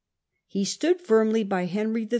[0.47, 2.09] He stood firmly by Henry III.